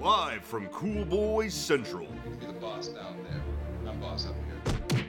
[0.00, 2.06] Live from Cool Boys Central.
[2.40, 3.90] Be the boss down there.
[3.90, 5.04] I'm boss up here.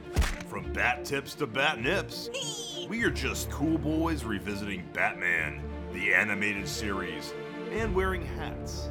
[0.48, 2.30] From bat tips to bat nips,
[2.90, 5.62] we are just cool boys revisiting Batman,
[5.94, 7.34] the animated series,
[7.72, 8.90] and wearing hats.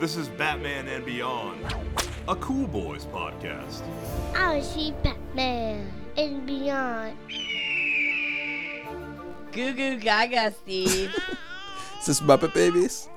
[0.00, 1.60] This is Batman and Beyond,
[2.28, 3.82] a Cool Boys podcast.
[4.34, 7.16] I see Batman and beyond.
[9.52, 11.14] Goo goo gaga, Steve.
[12.00, 13.08] Is this Muppet Babies?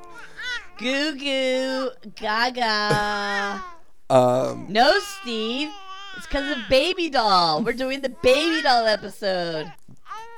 [0.77, 3.63] Goo goo gaga.
[4.09, 5.69] Um, No, Steve.
[6.17, 7.63] It's because of Baby Doll.
[7.63, 9.71] We're doing the Baby Doll episode.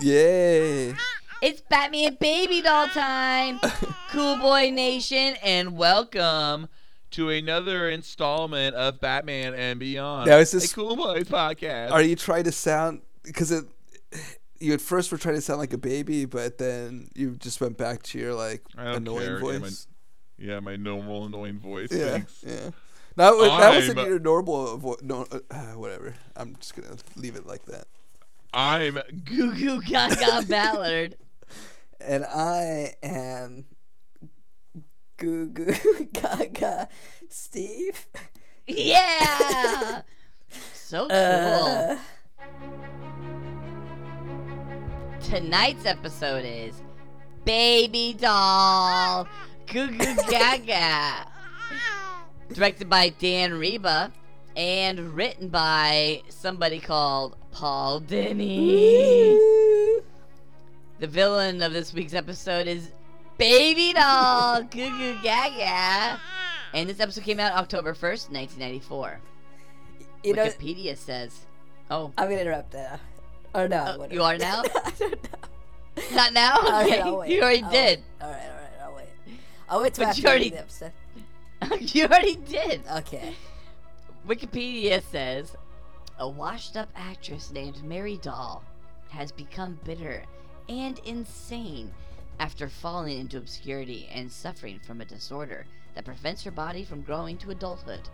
[0.02, 0.94] yay!
[1.42, 3.60] It's Batman Baby Doll time.
[4.10, 6.68] cool Boy Nation, and welcome.
[7.12, 10.28] to another installment of Batman and Beyond.
[10.30, 11.92] Now, is this- a Cool Boys podcast?
[11.92, 13.66] Are you trying to sound because it?
[14.60, 17.78] You at first were trying to sound like a baby, but then you just went
[17.78, 19.40] back to your like I don't annoying care.
[19.40, 19.86] Voice.
[20.38, 21.90] Yeah, my normal annoying voice.
[21.92, 22.44] Yeah, Thanks.
[22.46, 22.70] yeah.
[23.16, 25.38] That was that wasn't I'm- your normal vo- no, uh,
[25.76, 26.14] whatever.
[26.36, 27.86] I'm just gonna leave it like that.
[28.54, 31.16] I'm Goo goo gaga Ballard.
[32.00, 33.66] and I am
[35.18, 35.74] Goo Goo
[36.14, 36.88] Gaga
[37.30, 38.08] Steve.
[38.68, 40.02] Yeah.
[40.74, 41.18] So cool.
[41.18, 41.98] Uh,
[45.22, 46.82] Tonight's episode is
[47.44, 49.28] Baby Doll
[49.68, 51.28] Goo Goo Gaga.
[52.54, 54.12] Directed by Dan Riba
[54.56, 59.38] and written by somebody called Paul Dini.
[61.00, 62.92] The villain of this week's episode is
[63.38, 66.20] Baby Doll Goo Goo Gaga.
[66.74, 69.20] And this episode came out October 1st, 1994.
[70.24, 71.46] you know, Wikipedia says.
[71.92, 73.00] Oh, I'm gonna interrupt that.
[73.56, 74.64] Or no, Oh, you are now?
[74.86, 75.40] I don't know.
[76.16, 76.58] not now?
[76.84, 77.00] Okay.
[77.00, 78.00] I'll you already I'll did.
[78.00, 78.06] wait.
[78.22, 78.57] All right, all right.
[79.72, 80.92] Wait till But you already- the episode.
[81.80, 82.82] you already did.
[82.98, 83.36] Okay.
[84.28, 85.56] Wikipedia says
[86.20, 88.64] a washed up actress named Mary Doll
[89.10, 90.24] has become bitter
[90.70, 91.92] and insane
[92.40, 95.66] after falling into obscurity and suffering from a disorder
[95.96, 98.10] that prevents her body from growing to adulthood,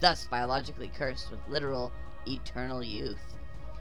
[0.00, 1.92] thus biologically cursed with literal
[2.26, 3.20] eternal youth.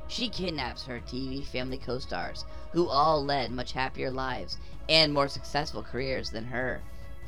[0.07, 4.57] She kidnaps her TV family co stars, who all led much happier lives
[4.89, 6.81] and more successful careers than her,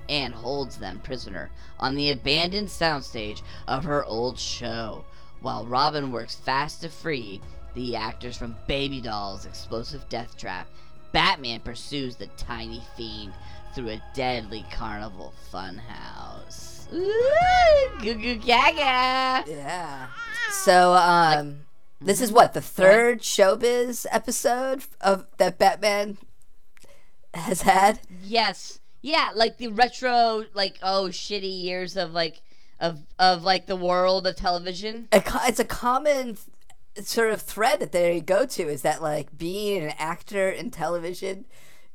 [0.10, 5.06] and holds them prisoner on the abandoned soundstage of her old show,
[5.42, 7.42] while Robin works fast to free
[7.74, 10.68] the actors from Baby Doll's explosive death trap.
[11.12, 13.34] Batman pursues the tiny fiend
[13.74, 16.92] through a deadly carnival funhouse.
[16.94, 19.50] Ooh, goo goo gaga!
[19.50, 20.08] Yeah.
[20.52, 21.62] So, um,
[22.02, 26.18] this is what the third showbiz episode of that Batman
[27.34, 28.02] has had.
[28.22, 28.81] Yes.
[29.02, 32.42] Yeah, like the retro, like oh shitty years of like
[32.80, 35.08] of of like the world of television.
[35.12, 36.38] it's a common
[37.02, 41.46] sort of thread that they go to is that like being an actor in television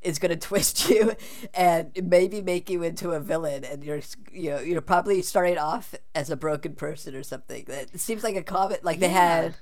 [0.00, 1.15] is going to twist you
[1.55, 4.00] and maybe make you into a villain and you're
[4.33, 8.37] you know you're probably starting off as a broken person or something that seems like
[8.37, 9.55] a common like they had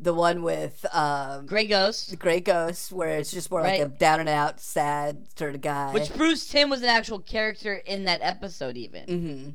[0.00, 3.86] the one with um Gray Ghost, the Grey Ghost, where it's just more like Right.
[3.86, 5.92] a down and out, sad sort of guy.
[5.92, 9.04] which Bruce Timm was an actual character in that episode, even.
[9.04, 9.50] hmm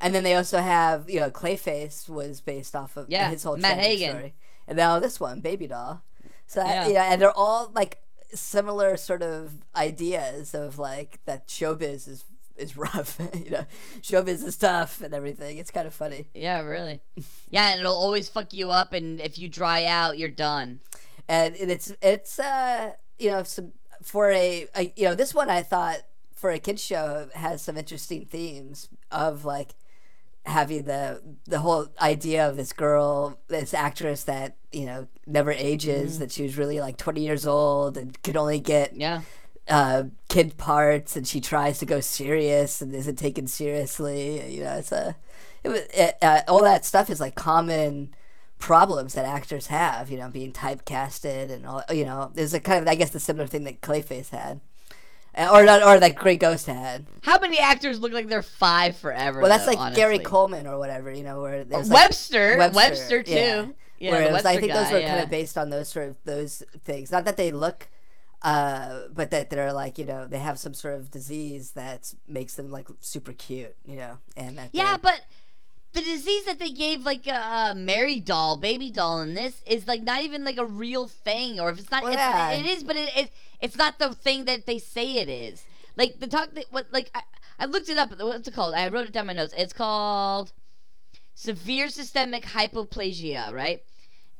[0.00, 3.56] And then they also have, you know, Clayface was based off of Yeah, his whole
[3.56, 4.10] Matt Hagen.
[4.10, 4.34] story.
[4.68, 6.02] And now this one, Baby Doll.
[6.46, 6.86] So, Yeah.
[6.86, 7.98] you know, and they're all like
[8.32, 12.24] similar sort of ideas of like that showbiz is
[12.58, 13.64] is rough, you know,
[14.02, 15.58] showbiz is tough and everything.
[15.58, 16.28] It's kind of funny.
[16.34, 17.00] Yeah, really.
[17.50, 20.80] Yeah, and it'll always fuck you up, and if you dry out, you're done.
[21.28, 25.62] and it's it's uh you know some for a, a you know this one I
[25.62, 25.98] thought
[26.34, 29.74] for a kids show has some interesting themes of like
[30.46, 36.20] having the the whole idea of this girl this actress that you know never ages
[36.20, 39.22] that she was really like 20 years old and could only get Yeah.
[39.68, 44.74] Uh, kid parts and she tries to go serious and isn't taken seriously you know
[44.76, 45.14] it's a
[45.62, 48.14] it was it, uh, all that stuff is like common
[48.58, 52.80] problems that actors have you know being typecasted and all you know there's a kind
[52.82, 54.60] of i guess the similar thing that clayface had
[55.36, 58.96] Uh, or not, or that Gray Ghost had How many actors look like they're five
[58.96, 59.40] forever?
[59.40, 63.22] well that's though, like gary coleman or whatever you know where there's like, Webster, Webster,
[63.22, 63.32] too.
[63.32, 63.66] yeah.
[64.00, 65.10] Yeah, Where it was- I Webster think those guy, were yeah.
[65.10, 67.10] kind of based on those sort of those things.
[67.12, 67.88] Not that they look,
[68.42, 72.54] uh, but that they're like you know they have some sort of disease that makes
[72.54, 75.22] them like super cute, you know, and that Yeah, but
[75.92, 79.88] the disease that they gave like a uh, Mary doll, baby doll in this is
[79.88, 82.50] like not even like a real thing, or if it's not, Well, it's, yeah.
[82.52, 83.30] it is, but it, it
[83.60, 85.64] it's not the thing that they say it is.
[85.96, 87.22] Like the talk that what like I,
[87.58, 88.10] I looked it up.
[88.18, 88.74] What's it called?
[88.74, 89.54] I wrote it down in my notes.
[89.56, 90.52] It's called
[91.34, 93.82] severe systemic hypoplasia, right?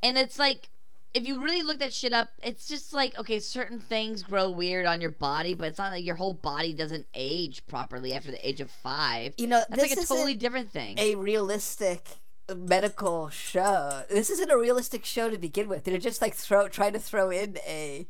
[0.03, 0.69] And it's like
[1.15, 4.87] if you really look that shit up, it's just like okay, certain things grow weird
[4.87, 8.49] on your body, but it's not like your whole body doesn't age properly after the
[8.49, 9.35] age of five.
[9.39, 10.99] You know, That's this like a isn't totally different thing.
[10.99, 12.19] a realistic
[12.55, 14.05] medical show.
[14.11, 15.85] This isn't a realistic show to begin with.
[15.85, 18.07] They're just like throw trying to throw in a.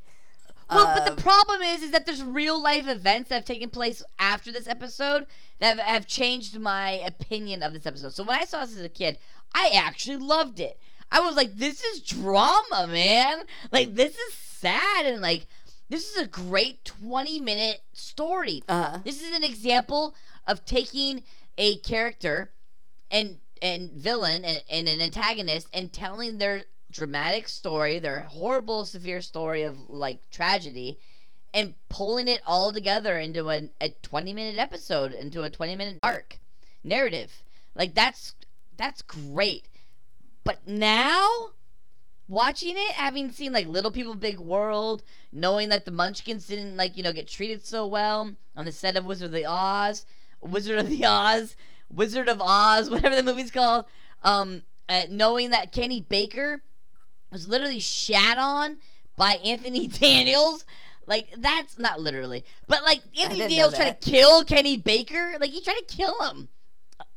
[0.71, 3.71] Well, but um, the problem is, is that there's real life events that have taken
[3.71, 5.27] place after this episode
[5.61, 8.13] that have, have changed my opinion of this episode.
[8.13, 9.19] So when I saw this as a kid,
[9.55, 10.79] I actually loved it.
[11.11, 13.43] I was like, this is drama, man.
[13.73, 15.47] Like this is sad and like
[15.89, 18.63] this is a great 20 minute story.
[18.69, 18.99] Uh-huh.
[19.05, 20.15] This is an example
[20.47, 21.23] of taking
[21.57, 22.51] a character
[23.11, 29.21] and and villain and, and an antagonist and telling their dramatic story, their horrible, severe
[29.21, 30.99] story of like tragedy,
[31.53, 35.99] and pulling it all together into a, a 20 minute episode, into a 20 minute
[36.03, 36.39] arc
[36.85, 37.43] narrative.
[37.75, 38.35] Like that's
[38.77, 39.69] that's great.
[40.49, 41.51] But now
[42.27, 46.97] watching it, having seen like Little People Big World, knowing that the Munchkins didn't like,
[46.97, 50.07] you know, get treated so well on the set of Wizard of the Oz,
[50.41, 51.55] Wizard of the Oz,
[51.91, 53.85] Wizard of Oz, whatever the movie's called,
[54.23, 56.63] um, uh, knowing that Kenny Baker
[57.31, 58.79] was literally shat on
[59.19, 60.65] by Anthony Daniels.
[61.07, 64.01] Like that's not literally, but like Anthony Daniels tried that.
[64.01, 65.35] to kill Kenny Baker.
[65.39, 66.49] Like he tried to kill him.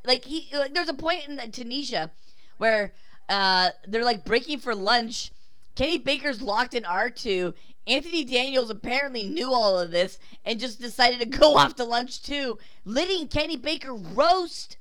[0.03, 2.11] Like he, like there's a point in Tunisia
[2.57, 2.91] where
[3.31, 5.31] uh, they're like breaking for lunch.
[5.75, 7.53] Kenny Baker's locked in R2.
[7.87, 12.21] Anthony Daniels apparently knew all of this and just decided to go off to lunch
[12.21, 14.77] too, letting Kenny Baker roast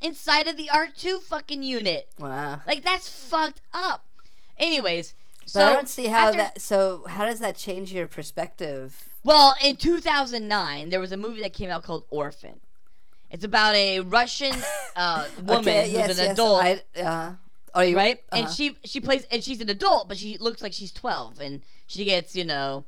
[0.00, 2.08] inside of the R2 fucking unit.
[2.18, 2.60] Wow.
[2.66, 4.04] Like that's fucked up.
[4.58, 6.60] Anyways, But so I don't see how after- that.
[6.60, 9.08] So how does that change your perspective?
[9.24, 12.60] Well, in 2009, there was a movie that came out called Orphan.
[13.30, 14.54] It's about a Russian
[14.94, 17.32] uh, woman okay, who's yes, an yes, adult, I, uh,
[17.74, 18.18] are you right?
[18.32, 18.54] And uh-huh.
[18.54, 22.04] she she plays and she's an adult, but she looks like she's 12, and she
[22.04, 22.84] gets you know,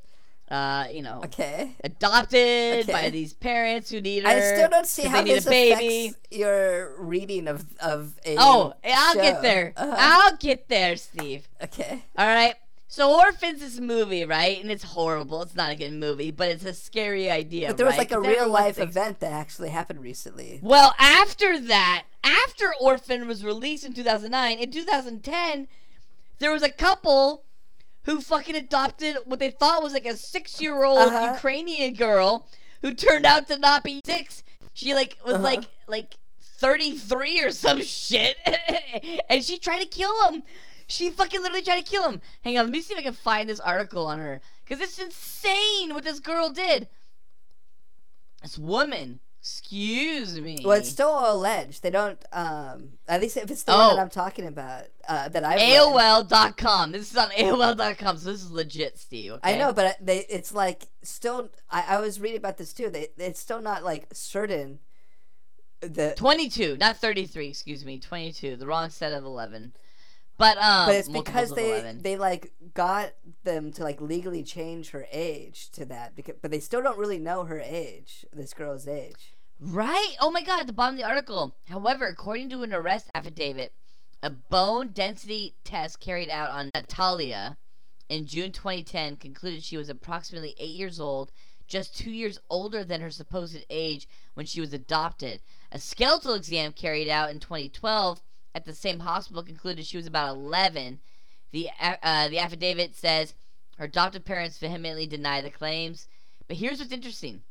[0.51, 1.73] uh, you know, Okay.
[1.83, 4.29] adopted by these parents who need her.
[4.29, 6.07] I still don't see how they need this a baby.
[6.09, 8.37] affects your reading of of a.
[8.39, 9.21] Oh, I'll show.
[9.21, 9.73] get there.
[9.77, 9.95] Uh-huh.
[9.99, 11.49] I'll get there, Steve.
[11.63, 12.05] Okay.
[12.17, 12.55] All right.
[12.89, 14.61] So Orphans is a movie, right?
[14.63, 15.43] And it's horrible.
[15.43, 17.69] It's not a good movie, but it's a scary idea.
[17.69, 18.11] But there was right?
[18.11, 20.61] like a real life thinks- event that actually happened recently.
[20.63, 25.69] Well, after that, after Orphan was released in 2009, in 2010,
[26.39, 27.43] there was a couple
[28.05, 31.33] who fucking adopted what they thought was like a six-year-old Uh-huh.
[31.35, 32.47] Ukrainian girl
[32.83, 34.45] who turned out to not be six.
[34.75, 35.43] She like was Uh-huh.
[35.43, 38.37] like like 33 or some shit,
[39.29, 40.43] and she tried to kill him.
[40.87, 42.21] She fucking literally tried to kill him.
[42.43, 44.99] Hang on, let me see if I can find this article on her because it's
[44.99, 46.89] insane what this girl did.
[48.43, 50.59] This woman, excuse me.
[50.63, 51.83] Well, it's still alleged.
[51.83, 52.23] They don't.
[52.33, 53.97] Um, at least if it's the one Oh.
[53.97, 56.93] that I'm talking about, uh, that I AOL.com.
[56.93, 59.33] This is on AOL.com, so this is legit, Steve.
[59.33, 59.55] Okay?
[59.55, 61.51] I know, but they it's like still.
[61.69, 62.91] I, I was reading about this too.
[62.91, 64.79] They it's still not like certain.
[65.81, 67.99] The 22, not 33, excuse me.
[67.99, 69.75] 22, the wrong set of 11.
[70.39, 72.03] But um but it's because they 11.
[72.03, 73.13] they like got
[73.45, 77.19] them to like legally change her age to that because but they still don't really
[77.19, 80.17] know her age this girl's age Right?
[80.21, 81.57] Oh my god, at the bottom of the article.
[81.69, 83.73] However, according to an arrest affidavit,
[84.23, 87.57] a bone density test carried out on Natalia
[88.09, 91.33] in June 2010 concluded she was approximately 8 years old,
[91.67, 95.41] just 2 years older than her supposed age when she was adopted.
[95.73, 98.23] A skeletal exam carried out in 2012
[98.57, 100.99] at the same hospital concluded she was about 11.
[101.53, 103.35] The uh, the affidavit says
[103.79, 106.09] her adoptive parents vehemently deny the claims.
[106.49, 107.43] But here's what's interesting.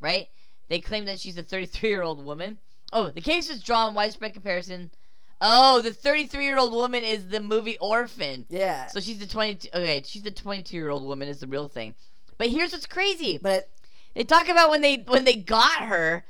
[0.00, 0.28] Right?
[0.68, 2.58] They claim that she's a 33 year old woman.
[2.92, 4.92] Oh, the case was drawn widespread comparison.
[5.40, 8.46] Oh, the 33 year old woman is the movie Orphan.
[8.48, 9.68] yeah So she's the 22.
[9.74, 11.94] Okay, she's the 22 year old woman is the real thing.
[12.38, 13.38] But here's what's crazy.
[13.42, 13.68] but
[14.14, 16.24] They talk about when they when they got her,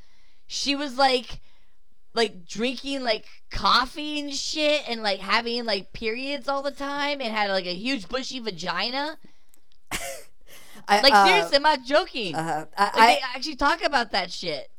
[0.47, 1.41] she was like
[2.17, 7.33] like drinking like coffee and shit and like having like periods all the time and
[7.33, 9.19] had like a huge bushy vagina.
[10.89, 12.35] I, Like uh, seriously, I'm not joking.
[12.35, 14.71] uh, I, like I, they actually talk about that shit.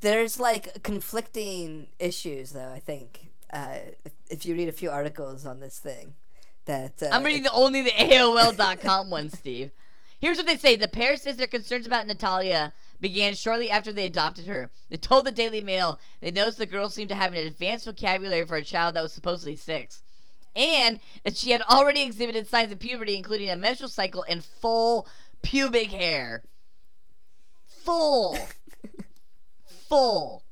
[0.00, 5.46] there's like conflicting issues though i think uh, if, if you read a few articles
[5.46, 6.14] on this thing
[6.66, 9.70] that uh, I'm reading the only the AOL.com one, Steve.
[10.18, 14.06] Here's what they say: The pair says their concerns about Natalia began shortly after they
[14.06, 14.70] adopted her.
[14.88, 18.44] They told the Daily Mail they noticed the girl seemed to have an advanced vocabulary
[18.46, 20.02] for a child that was supposedly six,
[20.54, 25.06] and that she had already exhibited signs of puberty, including a menstrual cycle and full
[25.42, 26.42] pubic hair.
[27.66, 28.38] full.
[29.88, 30.42] full.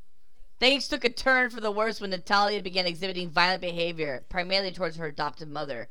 [0.61, 4.97] Things took a turn for the worse when Natalia began exhibiting violent behavior, primarily towards
[4.97, 5.89] her adopted mother.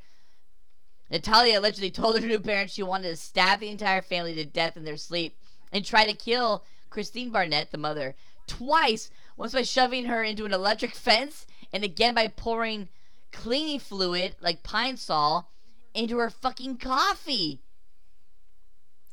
[1.11, 4.77] Natalia allegedly told her new parents she wanted to stab the entire family to death
[4.77, 5.37] in their sleep
[5.73, 8.15] and try to kill Christine Barnett, the mother,
[8.47, 12.87] twice, once by shoving her into an electric fence and again by pouring
[13.31, 15.49] cleaning fluid, like pine sol,
[15.93, 17.59] into her fucking coffee.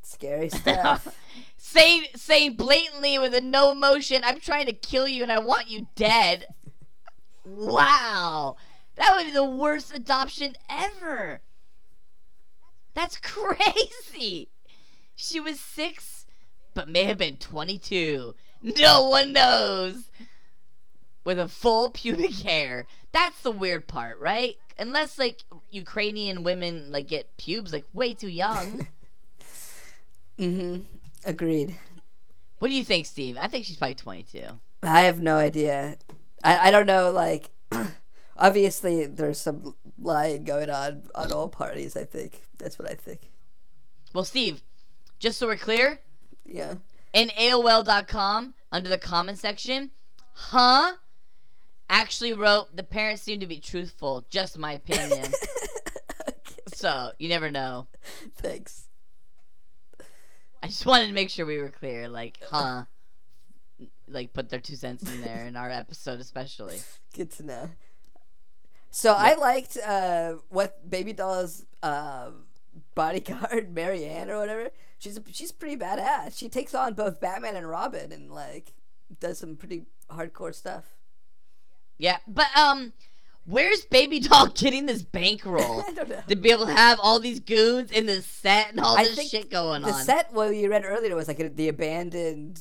[0.02, 1.16] Scary stuff.
[1.56, 5.70] saying saying blatantly with a no emotion, I'm trying to kill you and I want
[5.70, 6.46] you dead.
[7.44, 8.56] Wow.
[8.96, 11.40] That would be the worst adoption ever.
[12.94, 14.48] That's crazy.
[15.14, 16.19] She was six,
[16.74, 18.34] but may have been 22.
[18.62, 20.10] No one knows.
[21.24, 22.86] With a full pubic hair.
[23.12, 24.56] That's the weird part, right?
[24.78, 28.86] Unless like Ukrainian women like get pubes like way too young.
[30.38, 30.82] mm-hmm.
[31.24, 31.76] Agreed.
[32.58, 33.36] what do you think, Steve?
[33.38, 34.42] I think she's probably 22.
[34.82, 35.96] I have no idea.
[36.42, 37.50] I, I don't know, like,
[38.36, 42.42] obviously there's some lying going on on all parties, I think.
[42.58, 43.30] That's what I think.
[44.14, 44.62] Well, Steve,
[45.18, 46.00] just so we're clear,
[46.50, 46.74] Yeah.
[47.12, 49.90] in AOL.com, under the comment section,
[50.32, 50.94] huh?
[51.88, 54.24] Actually wrote, the parents seem to be truthful.
[54.30, 55.26] Just my opinion.
[56.74, 57.88] so, you never know.
[58.36, 58.88] Thanks.
[60.62, 62.08] I just wanted to make sure we were clear.
[62.08, 62.84] Like, huh?
[64.06, 66.80] Like, put their two cents in there in our episode, especially.
[67.14, 67.70] Good to know.
[68.90, 72.30] So I liked uh, what Baby Doll's uh,
[72.94, 74.70] bodyguard, Marianne or whatever.
[75.00, 76.38] She's a, she's pretty badass.
[76.38, 78.74] She takes on both Batman and Robin and like
[79.18, 80.84] does some pretty hardcore stuff.
[81.96, 82.92] Yeah, but, um,
[83.46, 85.82] where's Baby Doll getting this bankroll?
[85.88, 86.22] I don't know.
[86.28, 89.30] to be able to have all these goons in this set and all I this
[89.30, 89.98] shit going The on.
[89.98, 92.60] The set what you read earlier was like a, the abandoned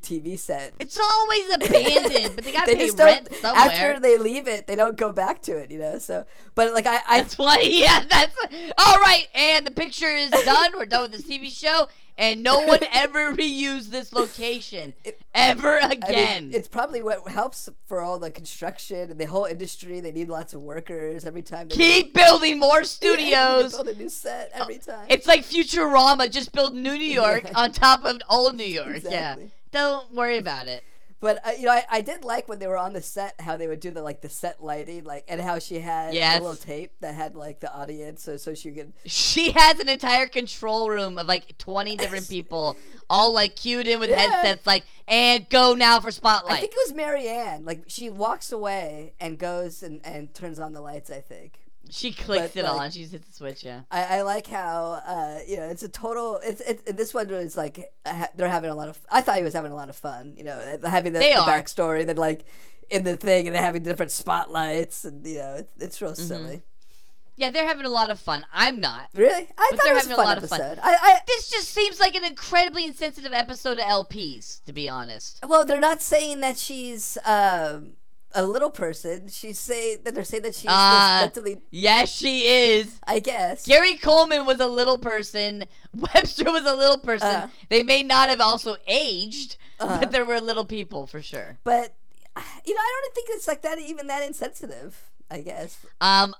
[0.00, 0.74] TV set.
[0.78, 3.62] It's always abandoned, but they gotta they pay rent somewhere.
[3.62, 5.98] after they leave it, they don't go back to it, you know.
[5.98, 8.36] So, but like I, I That's why, yeah, that's
[8.78, 9.26] all right.
[9.34, 10.72] And the picture is done.
[10.76, 14.94] We're done with this TV show, and no one ever reused this location
[15.34, 16.44] ever I again.
[16.44, 20.00] mean, it's probably what helps for all the construction and the whole industry.
[20.00, 21.68] They need lots of workers every time.
[21.68, 23.72] They Keep building more studios.
[23.74, 25.06] build a new set every oh, time.
[25.08, 28.96] It's like Futurama, just build New New York on top of old New York.
[28.96, 29.44] Exactly.
[29.44, 30.82] Yeah, don't worry about it.
[31.20, 33.56] But uh, you know, I, I did like when they were on the set how
[33.56, 36.38] they would do the like the set lighting, like and how she had Yes.
[36.38, 38.92] a little tape that had like the audience, so so she could.
[39.06, 42.76] She has an entire control room of like 20 different people,
[43.08, 44.18] all like cued in with Yeah.
[44.18, 46.58] headsets, like, and go now for spotlight.
[46.58, 47.64] I think it was Marianne.
[47.64, 51.10] Like she walks away and goes and, and turns on the lights.
[51.10, 51.58] I think.
[51.94, 52.90] She clicks but, it like- on.
[52.90, 53.82] She just hit the switch, yeah.
[53.90, 56.40] I, I like how uh, you know it's a total.
[56.42, 58.98] It's it, this one was like uh, they're having a lot of.
[59.10, 60.34] I thought he was having a lot of fun.
[60.36, 62.44] You know, having the, the backstory, then like
[62.90, 66.22] in the thing, and having different spotlights, and you know, it's, it's real Mm-hmm.
[66.26, 66.62] silly.
[67.36, 68.46] Yeah, they're having a lot of fun.
[68.52, 69.08] I'm not.
[69.12, 70.60] Really, I But thought they're it was having a a fun lot of fun.
[70.60, 70.78] episode.
[70.84, 75.40] I, This just seems like an incredibly insensitive episode of LPs, to be honest.
[75.44, 77.94] Well, they're not saying that she's um,
[78.34, 79.28] a little person.
[79.28, 81.60] She's saying that they're saying that she's Uh, mentally.
[81.70, 82.98] Yes, she is.
[83.06, 83.66] I guess.
[83.66, 85.64] Gary Coleman was a little person.
[86.14, 87.28] Webster was a little person.
[87.28, 87.48] Uh.
[87.68, 89.98] they may not have also aged, Uh-huh.
[90.00, 91.58] but there were little people for sure.
[91.64, 91.94] But
[92.64, 93.78] you know, I don't think it's like that.
[93.78, 95.00] Even that insensitive.
[95.30, 95.78] I guess.
[96.00, 96.34] Um,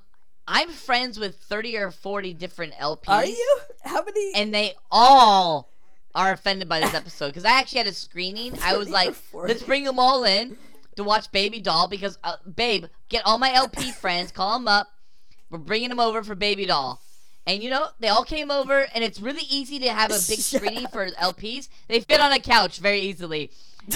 [0.47, 3.09] I'm friends with 30 or 40 different LPs.
[3.09, 3.59] Are you?
[3.83, 4.33] How many?
[4.35, 5.71] And they all
[6.15, 8.59] are offended by this episode because I actually had a screening.
[8.63, 9.49] I was like, 40.
[9.53, 10.57] let's bring them all in
[10.97, 14.89] to watch Baby Doll because, uh, babe, get all my LP friends, call them up.
[15.51, 17.01] We're bringing them over for Baby Doll.
[17.47, 20.41] And you know, they all came over, and it's really easy to have a big
[20.41, 21.69] screening for LPs.
[21.89, 23.51] They fit on a couch very easily.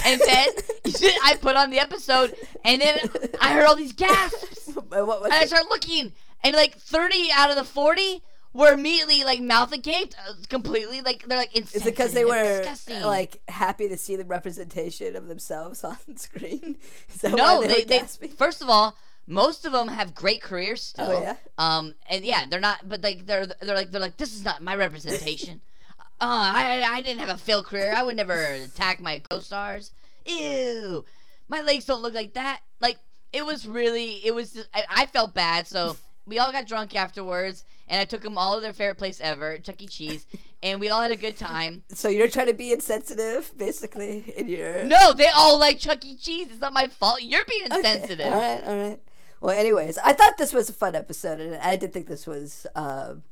[0.05, 0.47] And then
[1.23, 2.99] I put on the episode, and then
[3.41, 4.57] I heard all these gasps.
[4.91, 6.13] And I start looking,
[6.43, 8.21] and like 30 out of the 40
[8.53, 12.59] were immediately like mouth agape, uh, completely like they're like Is it because they were
[12.59, 13.01] disgusting.
[13.01, 16.77] like happy to see the representation of themselves on screen?
[17.23, 18.95] No, why they, were they first of all,
[19.27, 21.11] most of them have great careers still.
[21.11, 21.35] Oh, yeah?
[21.57, 24.61] Um, and yeah, they're not, but like they're they're like they're like this is not
[24.61, 25.61] my representation.
[26.19, 27.93] uh, I I didn't have a failed career.
[27.95, 29.91] I would never attack my co-stars.
[30.25, 31.05] Ew,
[31.47, 32.61] my legs don't look like that.
[32.81, 32.97] Like
[33.31, 34.53] it was really, it was.
[34.53, 38.37] Just, I, I felt bad, so we all got drunk afterwards, and I took them
[38.37, 39.87] all to their favorite place ever, Chuck E.
[39.87, 40.25] Cheese,
[40.63, 41.83] and we all had a good time.
[41.89, 44.83] So you're trying to be insensitive, basically, in your.
[44.85, 46.15] No, they all like Chuck E.
[46.15, 46.47] Cheese.
[46.51, 47.21] It's not my fault.
[47.21, 48.27] You're being Okay, insensitive.
[48.31, 48.99] All right, all right.
[49.41, 52.67] Well, anyways, I thought this was a fun episode, and I did think this was,
[52.75, 53.23] um,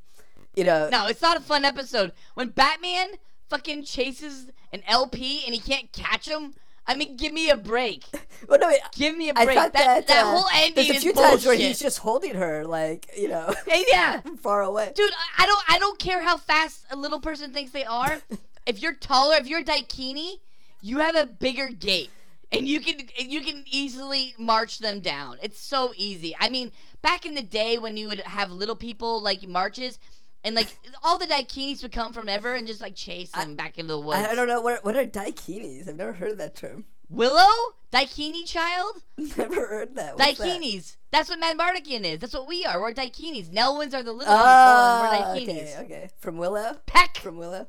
[0.56, 2.14] you know, No, it's not a fun episode.
[2.34, 3.10] When Batman
[3.50, 6.54] fucking chases an LP and he can't catch him.
[6.88, 8.06] I mean, give me a break.
[8.48, 9.58] Well, no, Give me a break.
[9.58, 11.32] thought that that, that uh, whole ending There's a few bullshit.
[11.32, 14.22] times where he's just holding her, like you know, Hey, yeah.
[14.42, 14.92] far away.
[14.96, 18.20] Dude, I- I don't I don't care how fast a little person thinks they are.
[18.68, 20.34] if you're taller, if you're a daikini,
[20.82, 22.12] you have a bigger gait.
[22.52, 25.38] And you can you can easily march them down.
[25.42, 26.36] It's so easy.
[26.40, 29.98] I mean, back in the day when you would have little people like marches
[30.44, 33.78] and like all the daikinis would come from ever and just like chase them back
[33.78, 34.20] into the woods.
[34.28, 35.88] I, don't know what what are daikinis.
[35.90, 36.86] I've never heard of that term.
[37.10, 37.48] Willow?
[37.94, 38.96] Daikini child?
[39.38, 40.18] Never heard that.
[40.18, 40.46] What's that?
[40.62, 40.98] Daikinis.
[41.10, 42.20] That's what Madmartigan is.
[42.20, 42.82] That's what we are.
[42.82, 43.50] We're daikinis.
[43.50, 45.74] Nelwyns are the little Ah, people we're daikinis.
[45.80, 46.10] okay, okay.
[46.20, 46.82] From Willow.
[46.86, 47.16] Peck!
[47.16, 47.68] From Willow.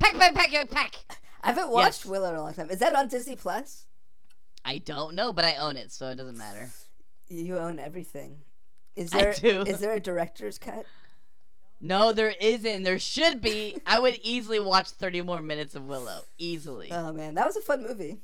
[0.00, 0.94] Peck, peck, peck, peck, peck.
[1.40, 2.06] I haven't watched Yes.
[2.06, 2.68] Willow in a long time.
[2.70, 3.84] Is that on Disney Plus?
[4.64, 6.68] I don't know, but I own it, so it doesn't matter.
[7.28, 8.38] You own everything.
[8.96, 9.62] Is I do.
[9.62, 10.84] is there a director's cut?
[11.84, 12.84] No, there isn't.
[12.84, 13.76] There should be.
[13.84, 16.20] I would easily watch 30 more minutes of Willow.
[16.38, 16.90] Easily.
[16.92, 18.20] Oh man, that was a fun movie.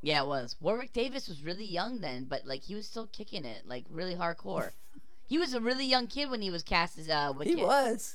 [0.00, 0.56] yeah, it was.
[0.60, 4.14] Warwick Davis was really young then, but like he was still kicking it, like really
[4.14, 4.70] hardcore.
[5.28, 7.58] He was a really young kid when he was cast as uh, Wicket.
[7.58, 8.14] He was.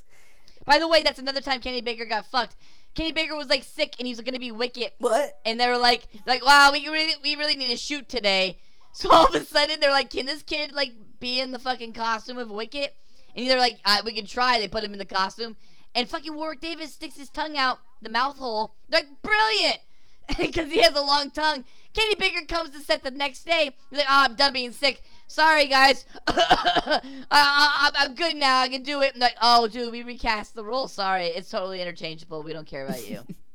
[0.65, 2.55] By the way, that's another time Kenny Baker got fucked.
[2.95, 5.37] Kenny Baker was like sick and he was gonna be Wicket, What?
[5.45, 8.57] and they were like, like, wow, we really, we really need to shoot today.
[8.93, 11.91] So all of a sudden they're like, can this kid like be in the fucking
[11.93, 12.95] costume of Wicket?
[13.35, 14.59] And they're like, uh, we can try.
[14.59, 15.55] They put him in the costume,
[15.95, 18.73] and fucking Warwick Davis sticks his tongue out the mouth hole.
[18.89, 19.79] They're like, brilliant,
[20.37, 21.65] because he has a long tongue.
[21.93, 23.71] Kenny Baker comes to set the next day.
[23.89, 25.03] He's like, oh, I'm done being sick.
[25.27, 26.05] Sorry, guys.
[26.27, 28.59] I, I'm good now.
[28.59, 29.13] I can do it.
[29.15, 30.87] I'm like, oh, dude, we recast the role.
[30.87, 32.43] Sorry, it's totally interchangeable.
[32.43, 33.21] We don't care about you.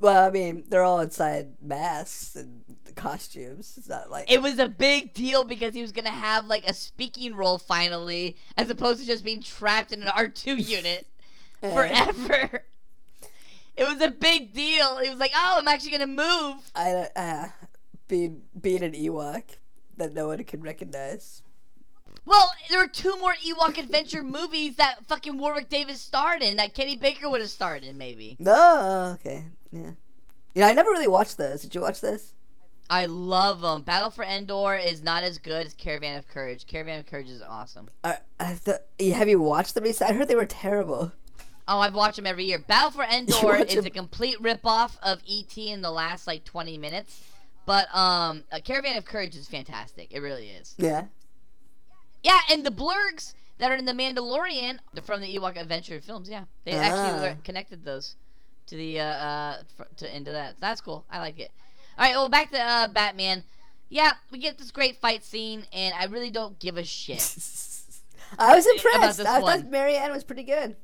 [0.00, 2.62] Well, I mean, they're all inside masks and
[2.94, 3.74] costumes.
[3.76, 6.74] It's not like it was a big deal because he was gonna have like a
[6.74, 11.06] speaking role finally, as opposed to just being trapped in an R two unit
[11.62, 11.74] Eh.
[11.74, 12.64] forever.
[13.76, 14.98] It was a big deal.
[14.98, 17.48] He was like, "Oh, I'm actually gonna move." I uh,
[18.08, 19.42] being being an Ewok
[19.96, 21.42] that no one can recognize.
[22.24, 26.74] Well, there were two more Ewok adventure movies that fucking Warwick Davis starred in that
[26.74, 28.36] Kenny Baker would have starred in, maybe.
[28.38, 29.90] No, okay, yeah.
[30.54, 31.62] Yeah, I never really watched those.
[31.62, 32.34] Did you watch this?
[32.90, 33.82] I love them.
[33.82, 36.66] Battle for Endor is not as good as Caravan of Courage.
[36.66, 37.90] Caravan of Courage is awesome.
[38.02, 39.84] Uh, I th- have you watched them?
[39.84, 41.12] I heard they were terrible.
[41.68, 42.58] Oh, I've watched them every year.
[42.58, 43.86] Battle for Endor is is 'em?
[43.86, 47.22] a complete ripoff of ET in the last like 20 minutes.
[47.66, 50.08] But um, a Caravan of Courage is fantastic.
[50.10, 50.74] It really is.
[50.78, 51.04] Yeah.
[52.22, 56.30] Yeah, and the blurrgs that are in the Mandalorian they're from the Ewok Adventure films.
[56.30, 57.34] Yeah, they actually Ah.
[57.44, 58.16] connected those
[58.68, 60.56] to the uh, uh fr- to into that.
[60.60, 61.04] That's cool.
[61.10, 61.50] I like it.
[61.98, 63.44] All right, well back to uh, Batman.
[63.88, 67.18] Yeah, we get this great fight scene, and I really don't give a shit.
[68.38, 69.20] I was impressed.
[69.20, 69.62] I one.
[69.62, 70.76] thought Marianne was pretty good.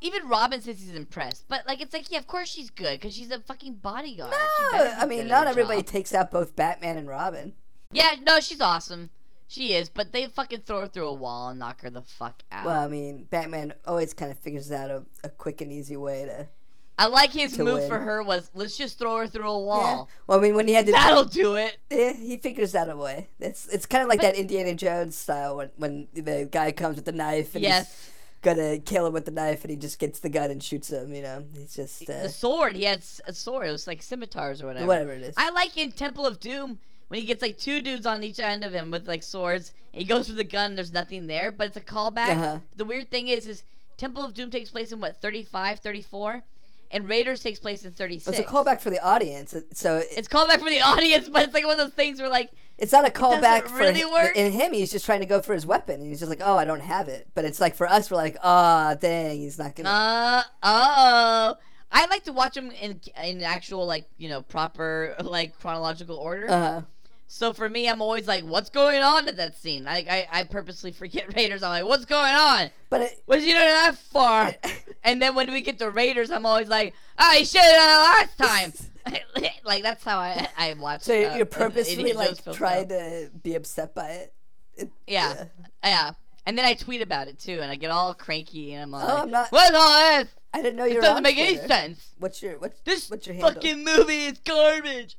[0.00, 3.14] Even Robin says he's impressed, but like it's like yeah, of course she's good because
[3.14, 4.32] she's a fucking bodyguard.
[4.72, 5.86] No, I mean, not everybody job.
[5.86, 7.54] takes out both Batman and Robin.
[7.92, 9.10] Yeah, no, she's awesome.
[9.48, 12.42] She is, but they fucking throw her through a wall and knock her the fuck
[12.50, 12.66] out.
[12.66, 16.24] Well, I mean, Batman always kind of figures out a, a quick and easy way
[16.24, 16.48] to.
[16.98, 17.88] I like his move win.
[17.88, 19.64] for her was let's just throw her through a Yeah.
[19.66, 20.08] wall.
[20.26, 20.92] Well, I mean, when he had to.
[20.92, 21.76] That'll do it.
[21.90, 23.28] Yeah, he figures out a way.
[23.38, 27.04] It's it's kind of like that Indiana Jones style when when the guy comes with
[27.04, 28.10] the knife and he's Yes.
[28.42, 31.14] gonna kill him with the knife and he just gets the gun and shoots him.
[31.14, 33.68] You know, he's just uh, The sword, he had a sword.
[33.68, 34.86] It was like scimitars or whatever.
[34.86, 35.34] whatever it is.
[35.36, 36.78] I like in Temple of Doom
[37.08, 39.72] when he gets like two dudes on each end of him with like swords.
[39.92, 40.70] And he goes for the gun.
[40.70, 42.30] And there's nothing there, but it's a callback.
[42.30, 42.58] Uh-huh.
[42.74, 43.64] The weird thing is, is
[43.98, 46.42] Temple of Doom takes place in what 35, 34,
[46.90, 48.38] and Raiders takes place in 36.
[48.38, 51.54] It's a callback for the audience, so it, It's callback for the audience, but it's
[51.54, 54.36] like one of those things where like it's not a callback for really work.
[54.36, 54.72] in him.
[54.72, 56.80] He's just trying to go for his weapon, and he's just like, "Oh, I don't
[56.80, 60.42] have it." But it's like for us, we're like, "Ah, dang, he's not gonna." Uh
[60.62, 61.54] oh.
[61.90, 66.50] I like to watch them in in actual like you know proper like chronological order.
[66.50, 66.82] Uh,
[67.28, 69.86] so for me, I'm always like, what's going on at that scene?
[69.88, 71.62] I I, I purposely forget Raiders.
[71.62, 72.70] I'm like, what's going on?
[72.90, 74.54] but it, What's he doing that for?
[75.04, 78.28] and then when we get to Raiders, I'm always like, oh, he should have done
[78.28, 78.38] it last
[79.08, 79.52] time.
[79.64, 81.02] like that's how I I watch.
[81.02, 84.34] so uh, you're purposely Indiana Jones like trying to be upset by it.
[84.76, 85.44] It- Yeah,
[85.84, 86.12] yeah.
[86.44, 89.08] And then I tweet about it too, and I get all cranky, and I'm like,
[89.08, 90.28] Oh, I'm not- what's all this?
[90.54, 92.12] I didn't know you It doesn't make any sense.
[92.18, 93.52] What's your what's This what's your handle?
[93.52, 95.16] fucking movie is garbage.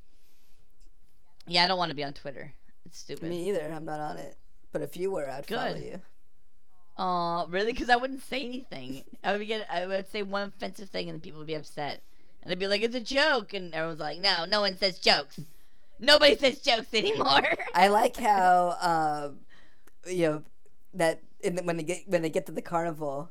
[1.47, 2.53] Yeah, I don't want to be on Twitter.
[2.85, 3.29] It's stupid.
[3.29, 3.71] Me either.
[3.73, 4.37] I'm not on it.
[4.71, 5.83] But if you were, I'd follow Good.
[5.83, 6.01] you.
[6.97, 7.71] Aw, really?
[7.73, 9.03] Because I wouldn't say anything.
[9.23, 12.01] I would get, I would say one offensive thing, and people would be upset,
[12.41, 15.39] and they'd be like, "It's a joke," and everyone's like, "No, no one says jokes.
[15.99, 17.43] Nobody says jokes anymore."
[17.75, 18.77] I like how
[19.29, 19.39] um,
[20.11, 20.43] you know
[20.95, 23.29] that in the, when they get when they get to the carnival,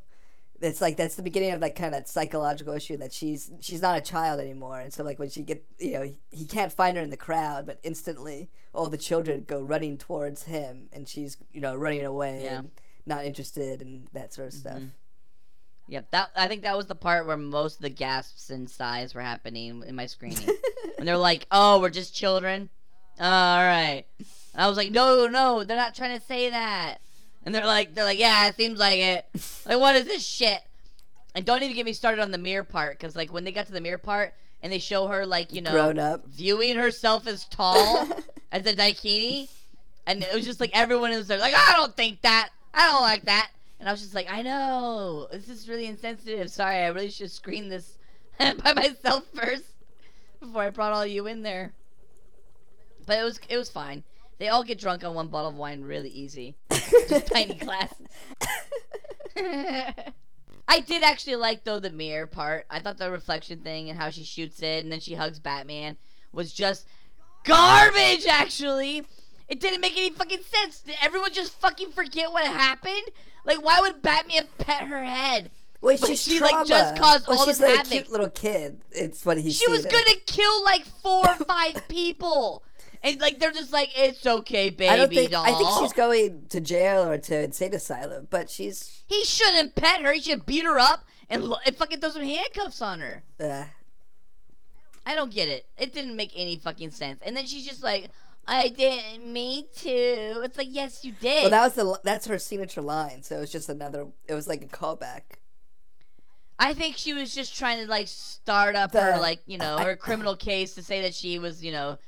[0.60, 3.98] it's like that's the beginning of like kind of psychological issue that she's she's not
[3.98, 6.96] a child anymore, and so like when she get you know he, he can't find
[6.96, 11.36] her in the crowd, but instantly all the children go running towards him, and she's
[11.52, 12.58] you know running away Yeah.
[12.58, 12.70] and
[13.06, 14.68] not interested and that sort of mm-hmm.
[14.68, 14.82] stuff.
[15.88, 19.14] Yep, that I think that was the part where most of the gasps and sighs
[19.14, 20.48] were happening in my screening.
[20.98, 22.70] and they're like, "Oh, we're just children."
[23.20, 24.04] Oh, all right.
[24.18, 26.98] And I was like, "No, no, they're not trying to say that."
[27.46, 29.24] And they're like, "They're like, yeah, it seems like it."
[29.64, 30.60] Like, what is this shit?
[31.34, 33.66] And don't even get me started on the mirror part, because like when they got
[33.66, 36.26] to the mirror part and they show her like you know Grown up.
[36.26, 38.08] viewing herself as tall
[38.52, 39.48] as a daikini,
[40.06, 43.02] and it was just like everyone was there like, I don't think that, I don't
[43.02, 46.50] like that, and I was just like, I know this is really insensitive.
[46.50, 47.96] Sorry, I really should screen this
[48.38, 49.64] by myself first
[50.40, 51.72] before I brought all you in there.
[53.06, 54.02] But it was it was fine.
[54.38, 56.56] They all get drunk on one bottle of wine really easy,
[57.08, 58.06] just tiny glasses.
[60.68, 62.66] I did actually like though the mirror part.
[62.70, 65.96] I thought the reflection thing and how she shoots it and then she hugs Batman
[66.32, 66.86] was just
[67.44, 68.26] garbage.
[68.26, 69.04] Actually,
[69.48, 70.80] it didn't make any fucking sense.
[70.80, 73.02] Did everyone just fucking forget what happened?
[73.44, 75.50] Like, why would Batman pet her head?
[75.80, 77.92] Well, But she's she, like, just caused well, all she's this like havoc.
[77.92, 78.80] a cute little kid.
[78.90, 79.56] It's what he's.
[79.56, 82.64] She was gonna kill like four or five people,
[83.06, 85.30] and like they're just like, it's okay, baby I don't think.
[85.30, 85.44] doll.
[85.44, 89.02] I think she's going to jail or to insane asylum, but she's.
[89.06, 90.12] He shouldn't pet her.
[90.12, 93.22] He should beat her up and, lo- and fucking throw some handcuffs on her.
[93.40, 93.64] Uh,
[95.06, 95.66] I don't get it.
[95.78, 97.20] It didn't make any fucking sense.
[97.24, 98.08] And then she's just like,
[98.48, 99.90] I didn't mean to.
[100.42, 101.42] It's like, yes, you did.
[101.42, 102.00] well, that was the.
[102.04, 103.22] That's her signature line.
[103.22, 104.06] So it was just another.
[104.28, 105.22] It was like a callback.
[106.58, 109.76] I think she was just trying to like start up The- her like you know
[109.76, 111.98] I- her criminal case to say that she was you know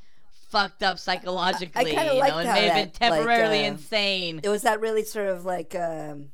[0.48, 3.64] fucked up psychologically, kinda you liked know, and how may have been that, like, temporarily
[3.64, 4.40] uh, insane.
[4.42, 6.30] It was that really sort of like um,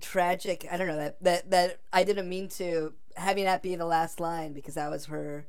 [0.00, 0.66] tragic.
[0.70, 4.20] I don't know that that that I didn't mean to having that be the last
[4.20, 5.46] line because that was her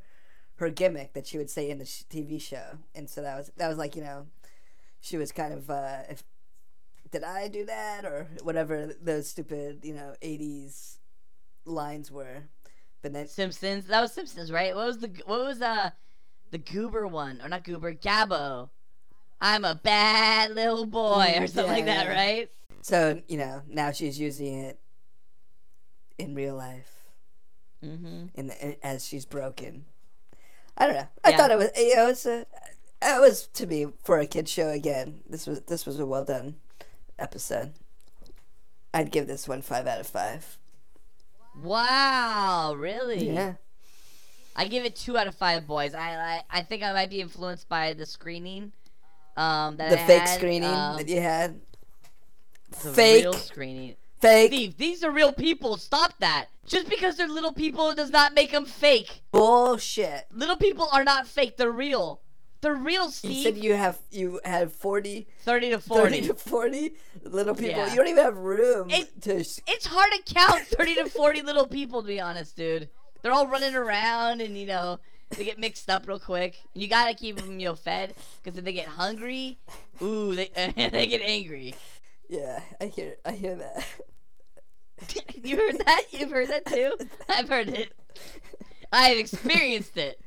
[0.58, 3.51] her gimmick that she would say in the sh- TV show, and so that was
[3.58, 4.28] that was like you know
[5.01, 6.23] she was kind of uh, if
[7.12, 10.97] did I do that or whatever those stupid you know '80s
[11.65, 12.43] lines were,
[13.01, 13.88] but then Simpsons.
[13.88, 14.75] That was Simpsons, right?
[14.75, 15.91] What was the what was uh
[16.55, 17.93] the Goober one or not Goober?
[17.93, 18.69] Gabbo.
[19.41, 22.13] I'm a bad little boy or something like that, yeah.
[22.13, 22.51] right?
[22.81, 24.79] so you know now she's using it
[26.17, 26.91] in real life.
[27.83, 28.27] Mm-hmm.
[28.35, 29.85] in the, as she's broken.
[30.77, 31.07] I don't know.
[31.23, 31.37] I Yeah.
[31.37, 32.45] thought it was you know, it was a,
[33.01, 35.21] it was to me for a kid show again.
[35.29, 36.55] This was this was a well done
[37.19, 37.73] episode.
[38.93, 40.57] I'd give this one five out of five.
[41.61, 43.29] Wow, really?
[43.29, 43.55] Yeah,
[44.55, 45.93] I give it two out of five, boys.
[45.93, 48.71] I I, I think I might be influenced by the screening.
[49.37, 51.59] Um, that the I fake had, screening um, that you had.
[52.83, 53.23] the fake.
[53.25, 53.95] real screening.
[54.21, 55.75] Fake Steve, these are real people.
[55.77, 56.47] Stop that.
[56.65, 59.21] Just because they're little people does not make them fake.
[59.31, 60.25] bullshit.
[60.31, 61.57] Little people are not fake.
[61.57, 62.21] They're real.
[62.61, 63.31] They're real, Steve.
[63.31, 66.21] You said you have you had 40, 30 to 30 40.
[66.27, 67.77] to forty little people.
[67.77, 67.89] Yeah.
[67.91, 69.35] You don't even have room It- to.
[69.35, 72.89] It's hard to count 30 to 40 little people, to be honest, dude.
[73.25, 74.99] They're all running around and, you know,
[75.31, 76.59] they get mixed up real quick.
[76.75, 78.13] And you gotta keep them, you know, fed.
[78.43, 79.57] Because if they get hungry,
[79.99, 81.73] ooh, they, they get angry.
[82.29, 83.83] Yeah, I hear I hear that.
[85.43, 86.03] you heard that?
[86.11, 86.93] You've heard that too?
[87.27, 87.93] I've heard it.
[88.91, 90.21] I've experienced it.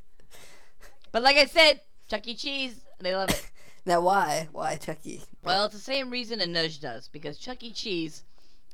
[1.12, 2.34] But like I said, Chuck E.
[2.34, 3.48] Cheese, they love it.
[3.87, 5.22] Now why why Chucky?
[5.44, 7.70] Well, it's the same reason a nudge does because Chuck E.
[7.70, 8.24] Cheese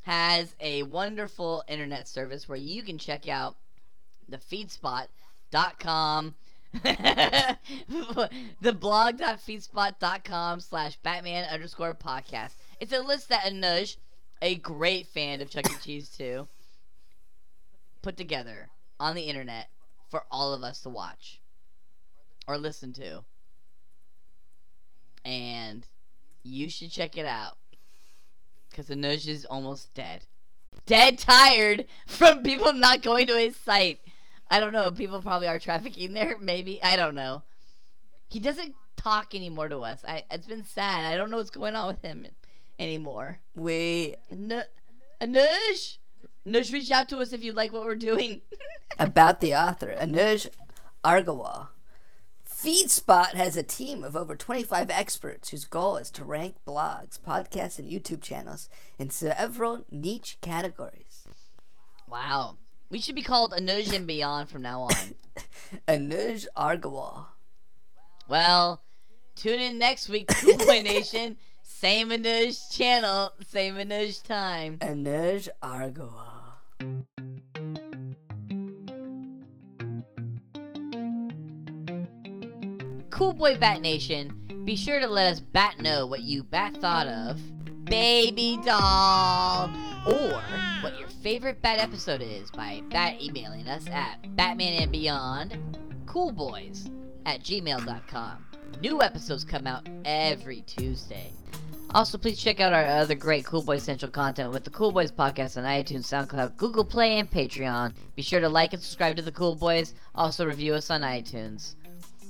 [0.04, 3.56] has a wonderful internet service where you can check out
[4.28, 6.34] the feedspot.com
[8.60, 13.96] the blog.feedspot.com slash batman underscore podcast it's a list that Anuj,
[14.42, 15.74] a great fan of Chuck E.
[15.82, 16.48] Cheese too,
[18.02, 18.68] put together
[19.00, 19.68] on the internet
[20.10, 21.40] for all of us to watch
[22.46, 23.24] or listen to.
[25.24, 25.86] And
[26.42, 27.56] you should check it out.
[28.68, 30.26] Because Anuj is almost dead.
[30.84, 34.00] Dead tired from people not going to his site.
[34.54, 34.92] I don't know.
[34.92, 36.36] People probably are trafficking there.
[36.40, 36.80] Maybe.
[36.80, 37.42] I don't know.
[38.30, 40.04] He doesn't talk anymore to us.
[40.06, 41.12] I, it's been sad.
[41.12, 42.24] I don't know what's going on with him
[42.78, 43.40] anymore.
[43.56, 44.62] We Anu-
[45.20, 45.98] Anuj?
[46.46, 48.42] Anuj, reach out to us if you like what we're doing.
[48.98, 50.46] about the author, Anuj
[51.04, 51.68] Argawal.
[52.48, 57.80] FeedSpot has a team of over 25 experts whose goal is to rank blogs, podcasts,
[57.80, 58.68] and YouTube channels
[59.00, 61.26] in several niche categories.
[62.08, 62.56] wow.
[62.90, 65.14] We should be called Anuj and Beyond from now on.
[65.88, 67.26] Anuj Argawal.
[68.28, 68.82] Well,
[69.34, 71.36] tune in next week, Cool Boy Nation.
[71.62, 74.78] Same Anuj channel, same Anuj time.
[74.78, 76.44] Anuj Argoa.
[83.10, 87.06] Cool Boy Bat Nation, be sure to let us bat know what you bat thought
[87.06, 87.40] of
[87.84, 89.70] Baby Doll
[90.06, 90.42] or
[90.80, 95.56] what your favorite bat episode is by bat emailing us at Batman and Beyond
[96.04, 96.90] Coolboys
[97.24, 98.44] at gmail.com.
[98.82, 101.32] New episodes come out every Tuesday.
[101.94, 105.10] Also, please check out our other great Cool Boys Central content with the Cool Boys
[105.10, 107.94] podcast on iTunes, SoundCloud, Google Play, and Patreon.
[108.16, 109.94] Be sure to like and subscribe to the Cool Boys.
[110.14, 111.76] Also, review us on iTunes.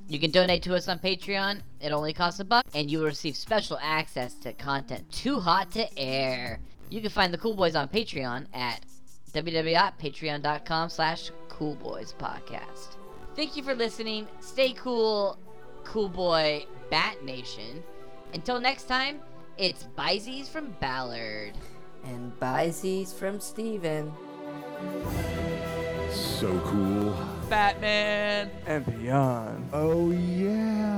[0.06, 1.62] You can donate to us on Patreon.
[1.80, 5.72] It only costs a buck, and you will receive special access to content too hot
[5.72, 6.60] to air.
[6.94, 8.84] You can find the Cool Boys on Patreon at
[9.32, 12.96] www.patreon.com slash coolboyspodcast.
[13.34, 14.28] Thank you for listening.
[14.38, 15.36] Stay cool,
[15.82, 17.82] Cool Boy Bat Nation.
[18.32, 19.18] Until next time,
[19.58, 21.54] it's Bizees from Ballard.
[22.04, 24.12] And Bizees from Steven.
[26.12, 27.18] So cool.
[27.50, 28.52] Batman.
[28.68, 29.68] And beyond.
[29.72, 30.94] Oh, yeah.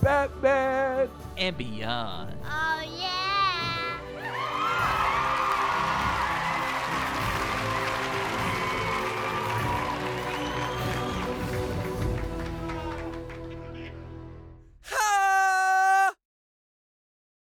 [0.00, 1.10] Batman!
[1.36, 2.38] And beyond.
[2.46, 3.21] Oh, yeah.